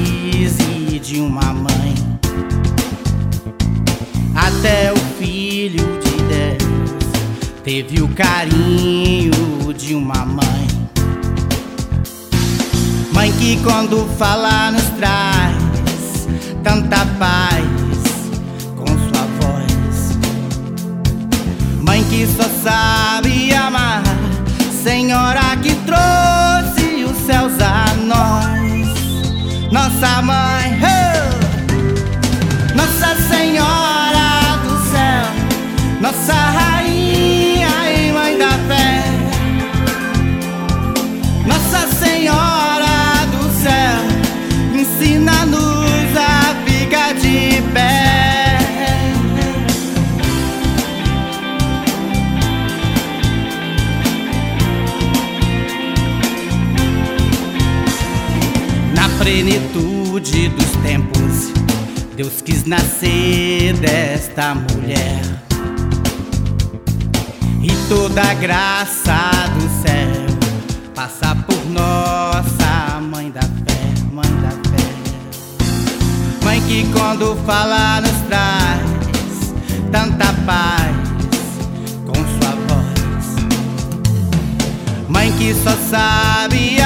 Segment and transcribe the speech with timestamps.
[0.00, 1.94] precise de uma mãe.
[4.34, 7.04] Até o filho de Deus
[7.62, 10.66] teve o carinho de uma mãe.
[13.12, 16.26] Mãe que quando fala nos traz
[16.62, 17.64] tanta paz
[18.76, 20.18] com sua voz.
[21.82, 23.49] Mãe que só sabe
[29.70, 30.80] Nossa mãe!
[32.74, 36.59] Nossa Senhora do céu, nossa
[59.20, 61.52] plenitude dos tempos,
[62.16, 65.20] Deus quis nascer desta mulher.
[67.62, 70.26] E toda a graça do céu
[70.94, 74.88] passa por nossa mãe da fé, mãe da fé.
[76.42, 78.80] Mãe que quando fala nos traz
[79.92, 80.96] tanta paz
[82.06, 83.36] com sua voz.
[85.10, 86.79] Mãe que só sabe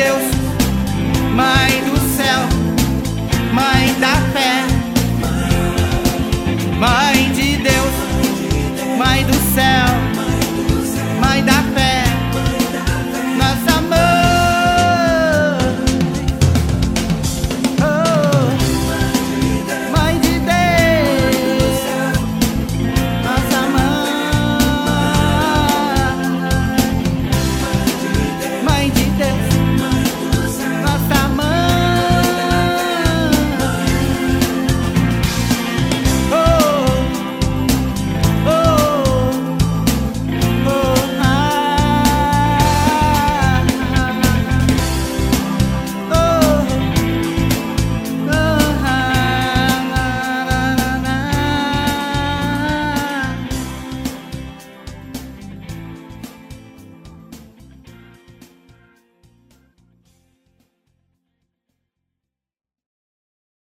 [0.00, 0.39] Deus.